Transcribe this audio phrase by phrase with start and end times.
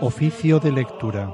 [0.00, 1.32] Oficio de lectura.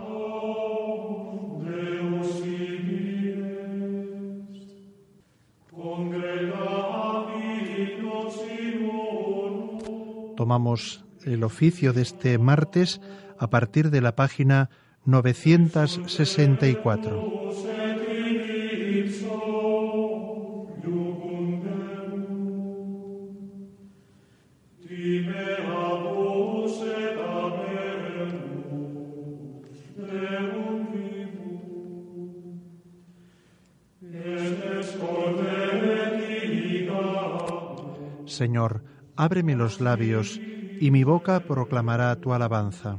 [10.36, 13.00] Tomamos el oficio de este martes
[13.38, 14.70] a partir de la página
[15.06, 17.34] 964.
[38.26, 38.82] Señor,
[39.16, 40.40] ábreme los labios,
[40.80, 42.98] y mi boca proclamará tu alabanza.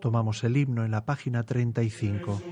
[0.00, 2.42] Tomamos el himno en la página 35.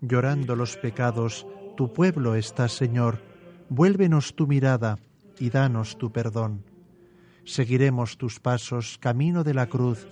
[0.00, 3.22] Llorando los pecados, tu pueblo está, Señor.
[3.68, 4.98] Vuélvenos tu mirada
[5.38, 6.64] y danos tu perdón.
[7.44, 10.06] Seguiremos tus pasos, camino de la cruz,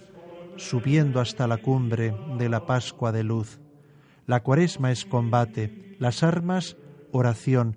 [0.56, 3.60] subiendo hasta la cumbre de la Pascua de luz.
[4.26, 6.76] La cuaresma es combate, las armas
[7.12, 7.76] oración,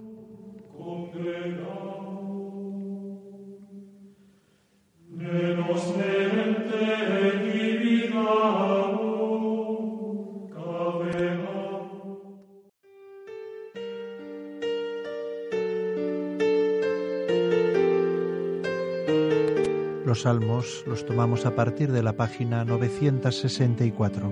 [20.11, 24.29] Los salmos los tomamos a partir de la página 964.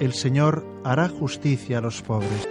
[0.00, 2.48] El Señor hará justicia a los pobres.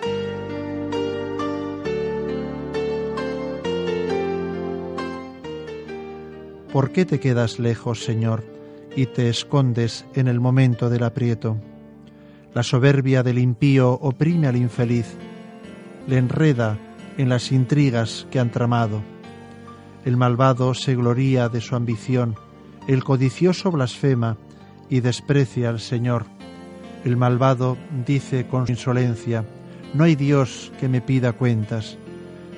[6.74, 8.44] ¿Por qué te quedas lejos, Señor,
[8.96, 11.56] y te escondes en el momento del aprieto?
[12.56, 15.06] La soberbia del impío oprime al infeliz,
[16.08, 16.80] le enreda
[17.20, 19.04] en las intrigas que han tramado.
[20.04, 22.38] El malvado se gloría de su ambición,
[22.88, 24.38] el codicioso blasfema
[24.90, 26.26] y desprecia al Señor.
[27.06, 29.46] El malvado dice con insolencia,
[29.94, 32.00] no hay Dios que me pida cuentas.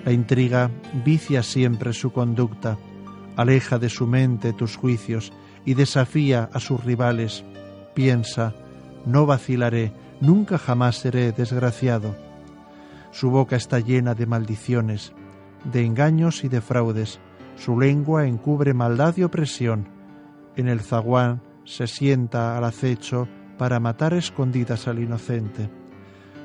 [0.06, 0.72] La intriga
[1.04, 2.78] vicia siempre su conducta,
[3.36, 5.34] aleja de su mente tus juicios
[5.66, 7.44] y desafía a sus rivales.
[7.94, 8.54] Piensa,
[9.06, 12.16] no vacilaré, nunca jamás seré desgraciado.
[13.12, 15.14] Su boca está llena de maldiciones,
[15.64, 17.20] de engaños y de fraudes.
[17.56, 19.88] Su lengua encubre maldad y opresión.
[20.56, 23.28] En el zaguán se sienta al acecho
[23.58, 25.70] para matar escondidas al inocente.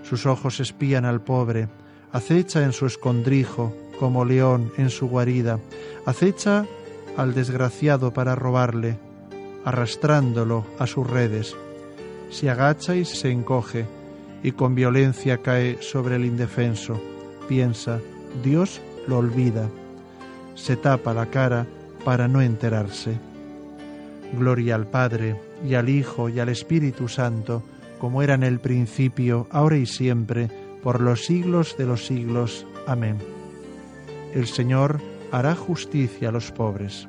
[0.03, 1.69] Sus ojos espían al pobre,
[2.13, 5.59] acecha en su escondrijo como león en su guarida,
[6.07, 6.65] acecha
[7.17, 8.99] al desgraciado para robarle,
[9.65, 11.57] arrastrándolo a sus redes.
[12.31, 13.87] Se agacha y se encoge,
[14.43, 17.01] y con violencia cae sobre el indefenso.
[17.49, 18.01] Piensa,
[18.43, 19.69] Dios lo olvida.
[20.55, 21.67] Se tapa la cara
[22.05, 23.19] para no enterarse.
[24.33, 25.37] Gloria al Padre,
[25.67, 27.63] y al Hijo, y al Espíritu Santo,
[27.99, 30.49] como era en el principio, ahora y siempre,
[30.83, 32.67] por los siglos de los siglos.
[32.87, 33.19] Amén.
[34.33, 35.01] El Señor
[35.33, 37.09] hará justicia a los pobres.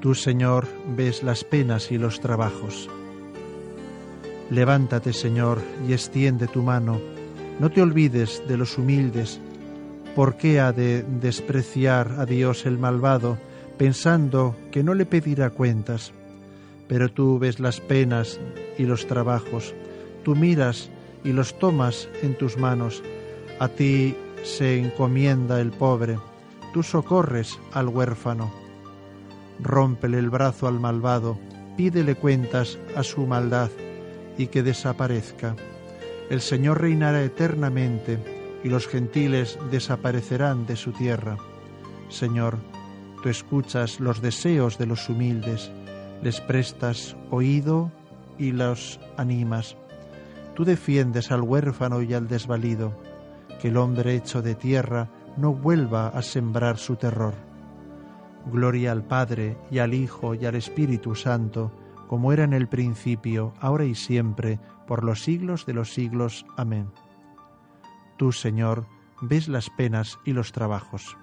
[0.00, 0.66] Tú, Señor,
[0.96, 2.90] ves las penas y los trabajos.
[4.50, 7.00] Levántate, Señor, y extiende tu mano.
[7.60, 9.40] No te olvides de los humildes.
[10.16, 13.38] ¿Por qué ha de despreciar a Dios el malvado,
[13.78, 16.12] pensando que no le pedirá cuentas?
[16.88, 18.40] Pero tú ves las penas
[18.76, 19.72] y los trabajos.
[20.24, 20.90] Tú miras
[21.24, 23.02] y los tomas en tus manos.
[23.58, 26.18] A ti se encomienda el pobre.
[26.72, 28.62] Tú socorres al huérfano
[29.62, 31.38] rómpele el brazo al malvado,
[31.76, 33.70] pídele cuentas a su maldad
[34.36, 35.56] y que desaparezca.
[36.30, 38.18] El Señor reinará eternamente
[38.64, 41.36] y los gentiles desaparecerán de su tierra.
[42.08, 42.58] Señor,
[43.22, 45.70] tú escuchas los deseos de los humildes,
[46.22, 47.90] les prestas oído
[48.38, 49.76] y los animas.
[50.54, 52.96] Tú defiendes al huérfano y al desvalido,
[53.60, 57.34] que el hombre hecho de tierra no vuelva a sembrar su terror.
[58.50, 61.72] Gloria al Padre y al Hijo y al Espíritu Santo,
[62.08, 66.44] como era en el principio, ahora y siempre, por los siglos de los siglos.
[66.56, 66.90] Amén.
[68.18, 68.86] Tú, Señor,
[69.22, 71.16] ves las penas y los trabajos.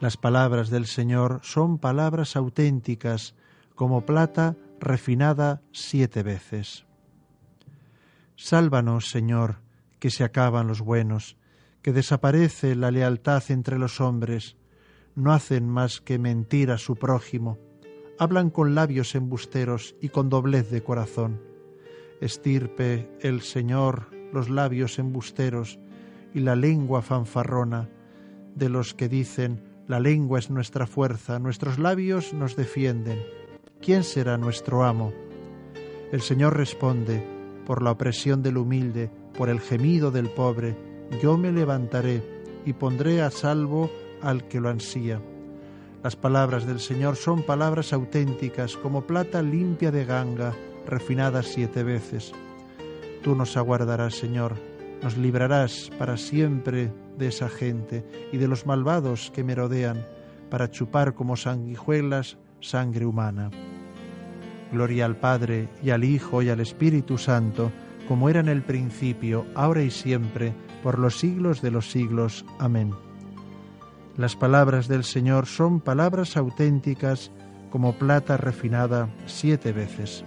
[0.00, 3.34] Las palabras del Señor son palabras auténticas,
[3.76, 6.84] como plata refinada siete veces.
[8.34, 9.60] Sálvanos, Señor,
[10.00, 11.36] que se acaban los buenos
[11.86, 14.56] que desaparece la lealtad entre los hombres,
[15.14, 17.60] no hacen más que mentir a su prójimo,
[18.18, 21.40] hablan con labios embusteros y con doblez de corazón.
[22.20, 25.78] Estirpe el Señor los labios embusteros
[26.34, 27.88] y la lengua fanfarrona
[28.56, 33.20] de los que dicen la lengua es nuestra fuerza, nuestros labios nos defienden.
[33.86, 35.12] ¿Quién será nuestro amo?
[36.10, 37.24] El Señor responde,
[37.64, 40.76] por la opresión del humilde, por el gemido del pobre,
[41.22, 42.20] yo me levantaré
[42.64, 43.88] y pondré a salvo
[44.22, 45.22] al que lo ansía.
[46.02, 50.52] Las palabras del Señor son palabras auténticas, como plata limpia de ganga,
[50.84, 52.32] refinada siete veces.
[53.22, 54.56] Tú nos aguardarás, Señor,
[55.00, 60.04] nos librarás para siempre de esa gente y de los malvados que me rodean,
[60.50, 63.52] para chupar como sanguijuelas sangre humana.
[64.72, 67.70] Gloria al Padre y al Hijo y al Espíritu Santo,
[68.08, 72.44] como era en el principio, ahora y siempre, por los siglos de los siglos.
[72.58, 72.92] Amén.
[74.16, 77.30] Las palabras del Señor son palabras auténticas
[77.70, 80.24] como plata refinada siete veces.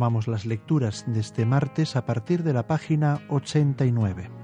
[0.00, 4.39] Tomamos las lecturas de este martes a partir de la página 89.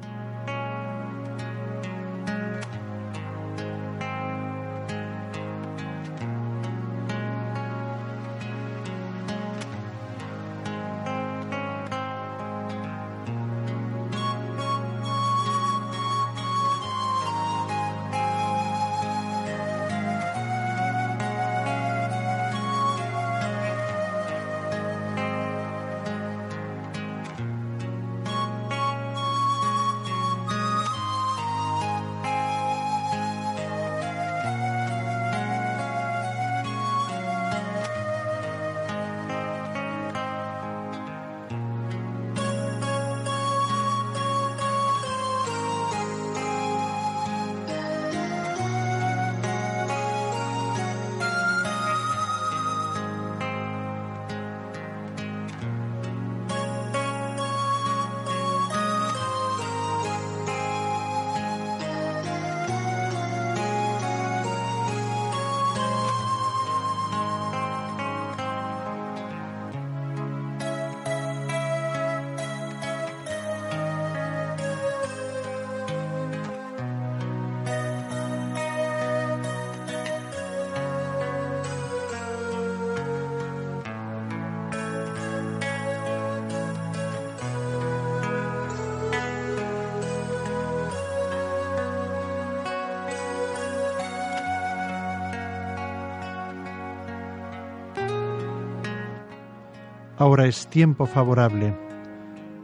[100.18, 101.76] Ahora es tiempo favorable,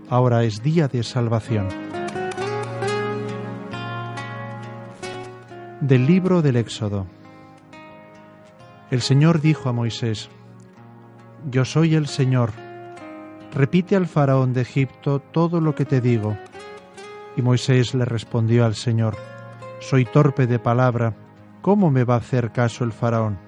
[0.08, 1.68] ahora es día de salvación.
[5.80, 7.06] Del libro del Éxodo.
[8.90, 10.30] El Señor dijo a Moisés,
[11.50, 12.52] Yo soy el Señor,
[13.52, 16.36] repite al faraón de Egipto todo lo que te digo.
[17.36, 19.16] Y Moisés le respondió al Señor,
[19.80, 21.14] Soy torpe de palabra,
[21.60, 23.38] ¿cómo me va a hacer caso el faraón?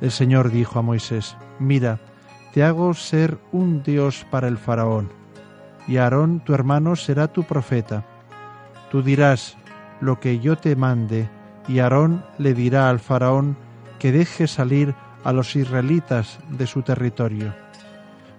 [0.00, 2.00] El Señor dijo a Moisés, Mira,
[2.56, 5.12] te hago ser un Dios para el faraón,
[5.86, 8.06] y Aarón tu hermano será tu profeta.
[8.90, 9.58] Tú dirás
[10.00, 11.28] lo que yo te mande,
[11.68, 13.58] y Aarón le dirá al faraón
[13.98, 17.52] que deje salir a los israelitas de su territorio.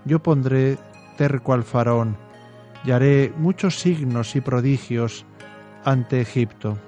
[0.04, 0.80] Yo pondré
[1.16, 2.18] terco al faraón,
[2.84, 5.28] y haré muchos signos y prodigios
[5.86, 6.80] ante Egipto.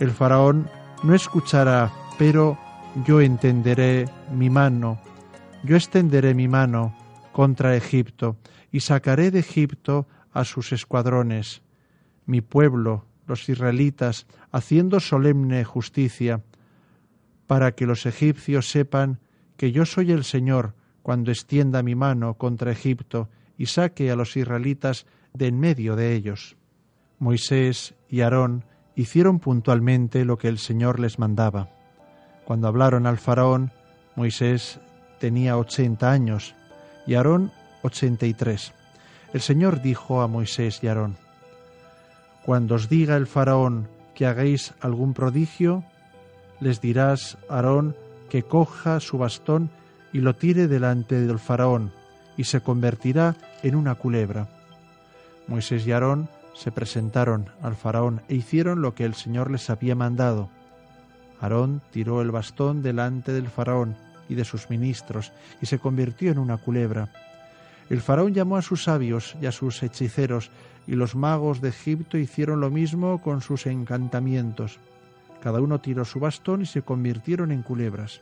[0.00, 0.68] El faraón
[1.04, 2.58] no escuchará, pero
[3.04, 4.98] yo entenderé mi mano,
[5.66, 6.94] yo extenderé mi mano
[7.32, 8.36] contra Egipto,
[8.72, 11.62] y sacaré de Egipto a sus escuadrones.
[12.24, 16.42] Mi pueblo, los israelitas, haciendo solemne justicia,
[17.46, 19.20] para que los egipcios sepan
[19.56, 24.36] que yo soy el Señor cuando extienda mi mano contra Egipto y saque a los
[24.36, 26.56] israelitas de en medio de ellos.
[27.18, 31.70] Moisés y Aarón hicieron puntualmente lo que el Señor les mandaba.
[32.44, 33.72] Cuando hablaron al faraón,
[34.16, 34.80] Moisés
[35.18, 36.54] tenía ochenta años
[37.06, 38.72] y Aarón ochenta y tres.
[39.32, 41.16] El Señor dijo a Moisés y Aarón,
[42.44, 45.84] Cuando os diga el faraón que hagáis algún prodigio,
[46.60, 47.96] les dirás a Aarón
[48.30, 49.70] que coja su bastón
[50.12, 51.92] y lo tire delante del faraón,
[52.36, 54.48] y se convertirá en una culebra.
[55.48, 59.94] Moisés y Aarón se presentaron al faraón e hicieron lo que el Señor les había
[59.94, 60.48] mandado.
[61.40, 63.96] Aarón tiró el bastón delante del faraón
[64.28, 67.08] y de sus ministros, y se convirtió en una culebra.
[67.88, 70.50] El faraón llamó a sus sabios y a sus hechiceros,
[70.86, 74.78] y los magos de Egipto hicieron lo mismo con sus encantamientos.
[75.42, 78.20] Cada uno tiró su bastón y se convirtieron en culebras.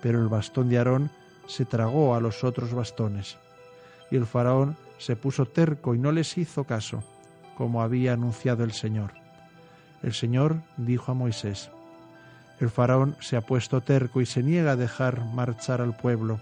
[0.00, 1.10] Pero el bastón de Aarón
[1.46, 3.36] se tragó a los otros bastones.
[4.10, 7.02] Y el faraón se puso terco y no les hizo caso,
[7.56, 9.12] como había anunciado el Señor.
[10.02, 11.70] El Señor dijo a Moisés,
[12.60, 16.40] el faraón se ha puesto terco y se niega a dejar marchar al pueblo.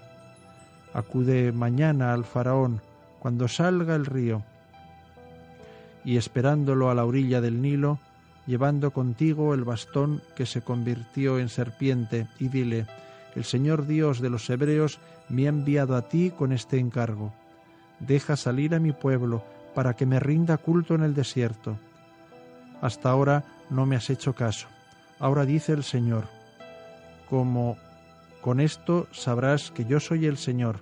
[0.92, 2.80] Acude mañana al faraón
[3.18, 4.42] cuando salga el río
[6.04, 7.98] y esperándolo a la orilla del Nilo,
[8.46, 12.86] llevando contigo el bastón que se convirtió en serpiente, y dile,
[13.34, 17.32] el Señor Dios de los Hebreos me ha enviado a ti con este encargo.
[18.00, 19.42] Deja salir a mi pueblo
[19.74, 21.78] para que me rinda culto en el desierto.
[22.82, 24.68] Hasta ahora no me has hecho caso.
[25.18, 26.24] Ahora dice el Señor,
[27.28, 27.76] como
[28.40, 30.76] con esto sabrás que yo soy el Señor.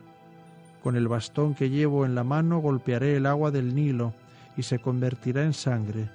[0.82, 4.14] Con el bastón que llevo en la mano golpearé el agua del Nilo
[4.56, 6.08] y se convertirá en sangre.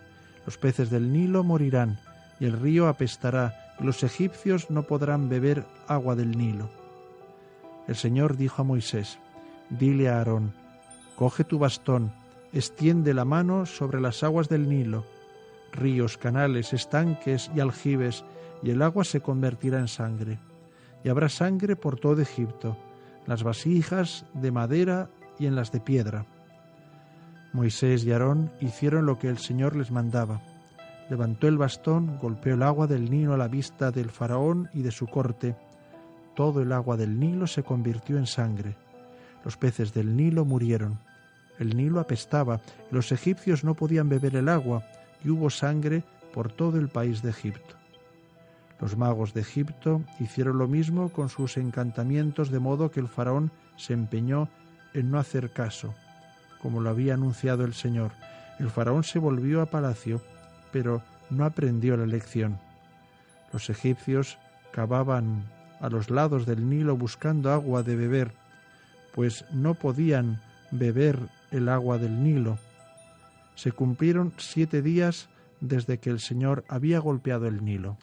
[0.45, 1.99] Los peces del Nilo morirán
[2.39, 6.69] y el río apestará y los egipcios no podrán beber agua del Nilo.
[7.87, 9.19] El Señor dijo a Moisés,
[9.69, 10.53] dile a Aarón,
[11.15, 12.11] coge tu bastón,
[12.51, 15.05] extiende la mano sobre las aguas del Nilo
[15.77, 18.25] ríos, canales, estanques y aljibes,
[18.61, 20.39] y el agua se convertirá en sangre.
[21.03, 22.77] Y habrá sangre por todo Egipto,
[23.25, 26.25] las vasijas de madera y en las de piedra.
[27.53, 30.41] Moisés y Aarón hicieron lo que el Señor les mandaba.
[31.09, 34.91] Levantó el bastón, golpeó el agua del Nilo a la vista del faraón y de
[34.91, 35.55] su corte.
[36.35, 38.75] Todo el agua del Nilo se convirtió en sangre.
[39.45, 40.99] Los peces del Nilo murieron.
[41.59, 42.59] El Nilo apestaba
[42.91, 44.83] y los egipcios no podían beber el agua,
[45.23, 47.75] y hubo sangre por todo el país de Egipto.
[48.79, 53.51] Los magos de Egipto hicieron lo mismo con sus encantamientos, de modo que el faraón
[53.75, 54.49] se empeñó
[54.93, 55.95] en no hacer caso,
[56.61, 58.11] como lo había anunciado el Señor.
[58.59, 60.21] El faraón se volvió a palacio,
[60.71, 62.59] pero no aprendió la lección.
[63.51, 64.37] Los egipcios
[64.71, 65.43] cavaban
[65.79, 68.31] a los lados del Nilo buscando agua de beber,
[69.13, 70.39] pues no podían
[70.71, 71.17] beber
[71.51, 72.59] el agua del Nilo,
[73.57, 75.29] se cumplieron siete días
[75.61, 77.97] desde que el Señor había golpeado el Nilo.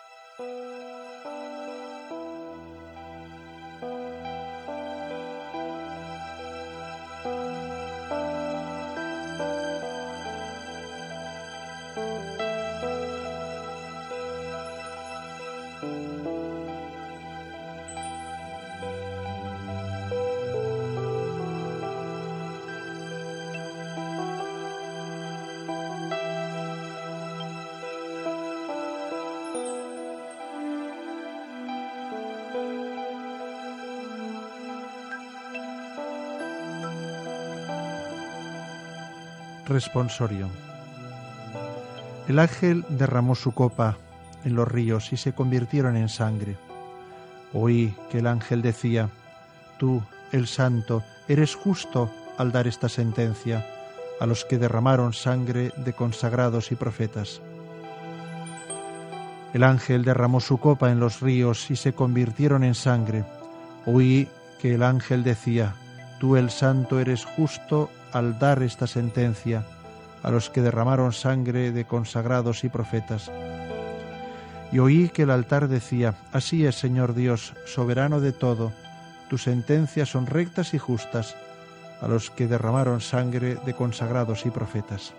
[39.75, 40.49] Responsorio.
[42.29, 43.99] El ángel derramó su copa
[44.45, 46.57] en los ríos y se convirtieron en sangre.
[47.53, 49.11] Oí que el ángel decía,
[49.77, 50.01] Tú,
[50.31, 53.67] el santo, eres justo al dar esta sentencia
[54.21, 57.43] a los que derramaron sangre de consagrados y profetas.
[59.55, 63.25] El ángel derramó su copa en los ríos y se convirtieron en sangre.
[63.87, 64.29] Oí
[64.61, 65.75] que el ángel decía,
[66.21, 69.65] Tú el santo eres justo al dar esta sentencia
[70.23, 73.31] a los que derramaron sangre de consagrados y profetas.
[74.73, 78.73] Y oí que el altar decía, Así es, Señor Dios, soberano de todo,
[79.29, 81.37] tus sentencias son rectas y justas
[82.01, 85.13] a los que derramaron sangre de consagrados y profetas.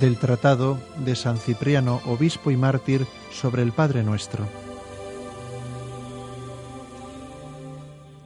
[0.00, 4.48] Del Tratado de San Cipriano, obispo y mártir, sobre el Padre Nuestro.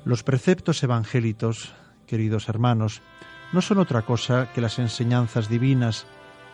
[0.04, 1.74] Los preceptos evangélicos,
[2.06, 3.02] queridos hermanos,
[3.52, 6.06] no son otra cosa que las enseñanzas divinas,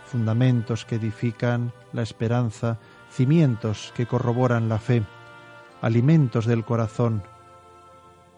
[0.07, 2.79] fundamentos que edifican la esperanza,
[3.11, 5.05] cimientos que corroboran la fe,
[5.83, 7.23] alimentos del corazón,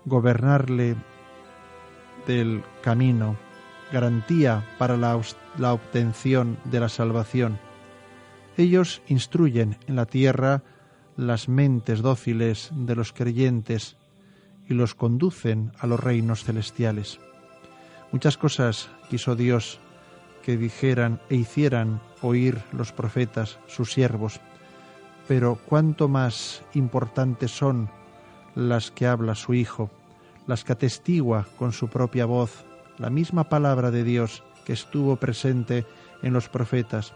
[0.04, 0.96] gobernarle
[2.26, 3.36] del camino,
[3.92, 7.58] garantía para la, obtención de la salvación.
[8.56, 10.62] Ellos instruyen en la tierra
[11.16, 13.96] las mentes dóciles de los creyentes
[14.68, 17.20] y los conducen a los reinos celestiales.
[18.10, 19.78] Muchas cosas quiso Dios
[20.42, 24.40] que dijeran e hicieran oír los profetas, sus siervos,
[25.28, 27.90] pero cuánto más importantes son
[28.54, 29.90] las que habla su Hijo,
[30.46, 32.64] las que atestigua con su propia voz
[32.98, 35.86] la misma palabra de Dios que estuvo presente
[36.22, 37.12] en los profetas,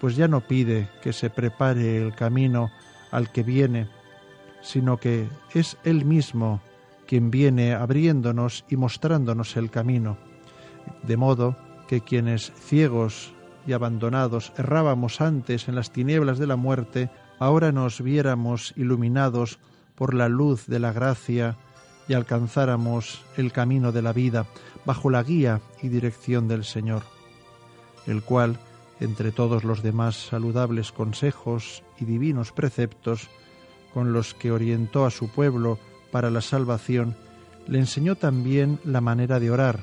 [0.00, 2.70] pues ya no pide que se prepare el camino
[3.10, 3.88] al que viene,
[4.62, 6.60] sino que es Él mismo
[7.06, 10.18] quien viene abriéndonos y mostrándonos el camino,
[11.04, 11.56] de modo
[11.86, 13.32] que quienes ciegos
[13.66, 19.58] y abandonados errábamos antes en las tinieblas de la muerte, ahora nos viéramos iluminados
[19.94, 21.56] por la luz de la gracia
[22.08, 24.46] y alcanzáramos el camino de la vida
[24.84, 27.02] bajo la guía y dirección del Señor,
[28.06, 28.58] el cual,
[29.00, 33.28] entre todos los demás saludables consejos y divinos preceptos
[33.92, 35.78] con los que orientó a su pueblo
[36.10, 37.16] para la salvación,
[37.66, 39.80] le enseñó también la manera de orar,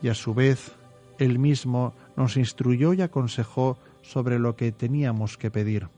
[0.00, 0.72] y a su vez
[1.18, 5.88] él mismo nos instruyó y aconsejó sobre lo que teníamos que pedir.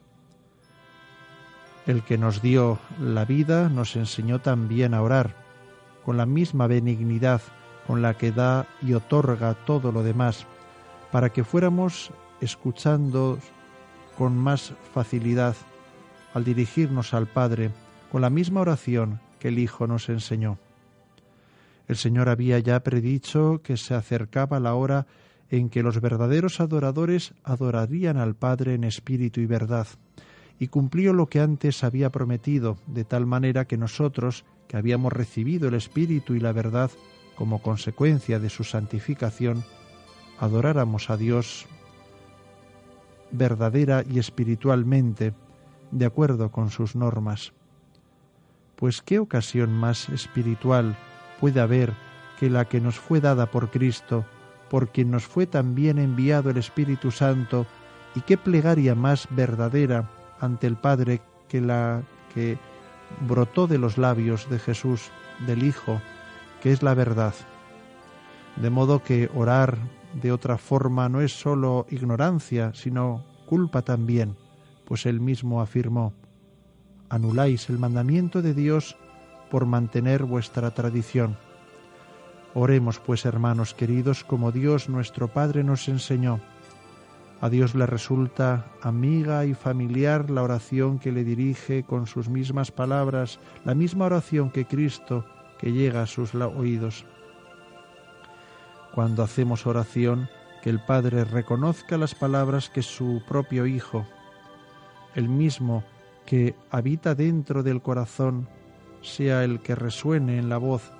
[1.87, 5.37] El que nos dio la vida nos enseñó también a orar,
[6.05, 7.40] con la misma benignidad
[7.87, 10.46] con la que da y otorga todo lo demás,
[11.12, 13.38] para que fuéramos escuchando
[14.18, 15.55] con más facilidad
[16.35, 17.70] al dirigirnos al Padre
[18.11, 20.59] con la misma oración que el Hijo nos enseñó.
[21.87, 25.07] El Señor había ya predicho que se acercaba la hora
[25.51, 29.87] en que los verdaderos adoradores adorarían al Padre en espíritu y verdad,
[30.59, 35.69] y cumplió lo que antes había prometido, de tal manera que nosotros, que habíamos recibido
[35.69, 36.90] el Espíritu y la verdad
[37.35, 39.64] como consecuencia de su santificación,
[40.38, 41.66] adoráramos a Dios
[43.31, 45.35] verdadera y espiritualmente,
[45.90, 47.53] de acuerdo con sus normas.
[48.77, 50.97] Pues qué ocasión más espiritual
[51.40, 51.92] puede haber
[52.38, 54.25] que la que nos fue dada por Cristo,
[54.71, 57.66] por quien nos fue también enviado el Espíritu Santo,
[58.14, 60.09] y qué plegaria más verdadera
[60.40, 62.03] ante el Padre que la
[62.35, 62.59] que
[63.27, 65.11] brotó de los labios de Jesús,
[65.46, 66.01] del Hijo,
[66.62, 67.35] que es la verdad.
[68.57, 69.79] De modo que orar
[70.14, 74.37] de otra forma no es sólo ignorancia, sino culpa también,
[74.85, 76.14] pues él mismo afirmó,
[77.09, 78.96] anuláis el mandamiento de Dios
[79.51, 81.37] por mantener vuestra tradición.
[82.55, 86.40] Oremos pues, hermanos queridos, como Dios nuestro Padre nos enseñó
[87.40, 92.70] a Dios le resulta amiga y familiar la oración que le dirige con sus mismas
[92.70, 95.25] palabras, la misma oración que Cristo
[95.59, 97.05] que llega a sus oídos.
[98.94, 100.29] Cuando hacemos oración,
[100.62, 104.07] que el Padre reconozca las palabras que su propio Hijo,
[105.14, 105.85] el mismo
[106.25, 108.49] que habita dentro del corazón,
[109.03, 110.90] sea el que resuene en la voz,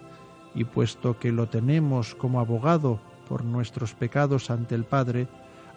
[0.55, 5.27] y puesto que lo tenemos como abogado por nuestros pecados ante el Padre,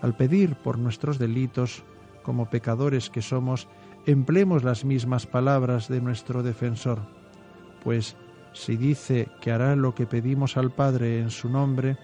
[0.02, 1.84] al pedir por nuestros delitos,
[2.24, 3.68] como pecadores que somos,
[4.06, 7.00] empleemos las mismas palabras de nuestro defensor,
[7.84, 8.16] pues
[8.52, 11.98] Si dice que hará lo que pedimos al Padre en su nombre,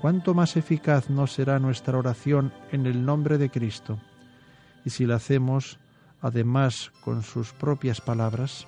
[0.00, 3.98] ¿cuánto más eficaz no será nuestra oración en el nombre de Cristo?
[4.84, 5.78] Y si la hacemos,
[6.20, 8.66] además, con sus propias palabras,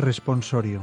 [0.00, 0.82] Responsorio.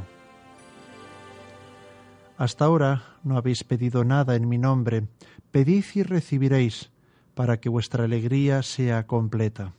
[2.36, 5.08] Hasta ahora no habéis pedido nada en mi nombre.
[5.50, 6.90] Pedid y recibiréis,
[7.34, 9.72] para que vuestra alegría sea completa.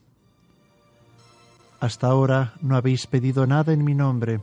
[1.80, 4.42] Hasta ahora no habéis pedido nada en mi nombre.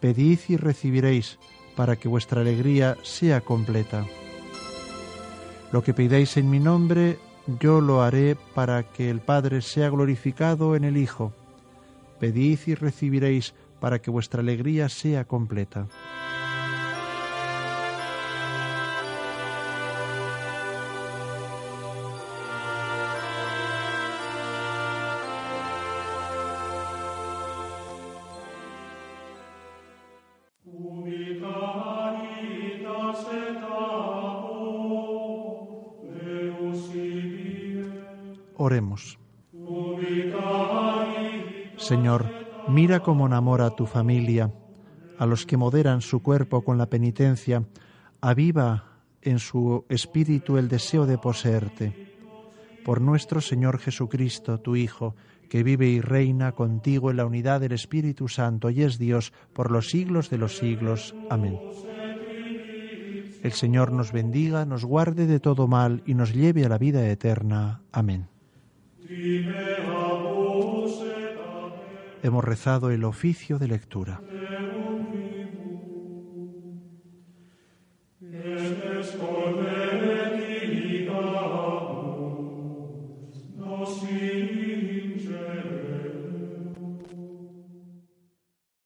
[0.00, 1.38] Pedid y recibiréis,
[1.74, 4.06] para que vuestra alegría sea completa.
[5.72, 7.18] Lo que pidáis en mi nombre,
[7.60, 11.32] yo lo haré para que el Padre sea glorificado en el Hijo.
[12.20, 15.86] Pedid y recibiréis, para que vuestra alegría sea completa.
[43.06, 44.50] Cómo enamora a tu familia,
[45.16, 47.62] a los que moderan su cuerpo con la penitencia,
[48.20, 51.94] aviva en su espíritu el deseo de poseerte.
[52.84, 55.14] Por nuestro Señor Jesucristo, tu Hijo,
[55.48, 59.70] que vive y reina contigo en la unidad del Espíritu Santo y es Dios por
[59.70, 61.14] los siglos de los siglos.
[61.30, 61.60] Amén.
[63.40, 67.08] El Señor nos bendiga, nos guarde de todo mal y nos lleve a la vida
[67.08, 67.82] eterna.
[67.92, 68.26] Amén
[72.26, 74.20] hemos rezado el oficio de lectura.